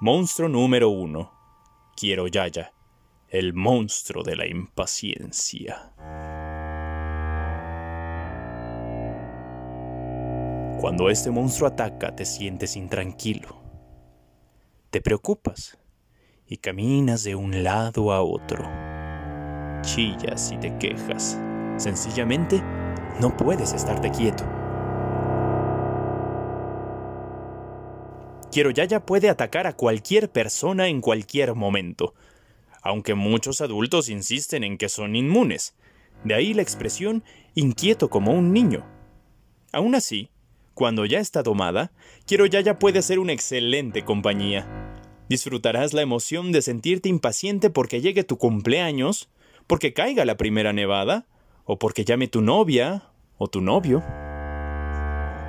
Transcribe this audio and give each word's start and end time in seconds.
Monstruo 0.00 0.48
número 0.48 0.90
uno. 0.90 1.32
Quiero 1.96 2.28
Yaya, 2.28 2.72
el 3.30 3.52
monstruo 3.52 4.22
de 4.22 4.36
la 4.36 4.46
impaciencia. 4.46 5.92
Cuando 10.80 11.10
este 11.10 11.32
monstruo 11.32 11.68
ataca 11.68 12.14
te 12.14 12.24
sientes 12.24 12.76
intranquilo. 12.76 13.60
Te 14.90 15.00
preocupas 15.00 15.76
y 16.46 16.58
caminas 16.58 17.24
de 17.24 17.34
un 17.34 17.64
lado 17.64 18.12
a 18.12 18.22
otro. 18.22 18.70
Chillas 19.82 20.52
y 20.52 20.58
te 20.58 20.78
quejas. 20.78 21.40
Sencillamente 21.76 22.62
no 23.20 23.36
puedes 23.36 23.72
estarte 23.72 24.12
quieto. 24.12 24.44
Yaya 28.50 29.04
puede 29.04 29.28
atacar 29.28 29.66
a 29.66 29.76
cualquier 29.76 30.30
persona 30.30 30.88
en 30.88 31.00
cualquier 31.00 31.54
momento, 31.54 32.14
aunque 32.82 33.14
muchos 33.14 33.60
adultos 33.60 34.08
insisten 34.08 34.64
en 34.64 34.78
que 34.78 34.88
son 34.88 35.16
inmunes. 35.16 35.74
De 36.24 36.34
ahí 36.34 36.54
la 36.54 36.62
expresión 36.62 37.22
inquieto 37.54 38.10
como 38.10 38.32
un 38.32 38.52
niño. 38.52 38.84
Aún 39.72 39.94
así, 39.94 40.30
cuando 40.74 41.04
ya 41.04 41.20
está 41.20 41.42
domada, 41.42 41.92
Yaya 42.26 42.78
puede 42.78 43.02
ser 43.02 43.18
una 43.18 43.32
excelente 43.32 44.04
compañía. 44.04 44.66
Disfrutarás 45.28 45.92
la 45.92 46.02
emoción 46.02 46.52
de 46.52 46.62
sentirte 46.62 47.08
impaciente 47.08 47.68
porque 47.68 48.00
llegue 48.00 48.24
tu 48.24 48.38
cumpleaños, 48.38 49.28
porque 49.66 49.92
caiga 49.92 50.24
la 50.24 50.36
primera 50.36 50.72
nevada, 50.72 51.26
o 51.64 51.78
porque 51.78 52.04
llame 52.04 52.28
tu 52.28 52.40
novia 52.40 53.10
o 53.36 53.48
tu 53.48 53.60
novio. 53.60 54.02